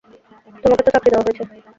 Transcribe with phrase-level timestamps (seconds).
[0.63, 1.43] তোমাকে তো, চাকরি দেওয়া হইছে।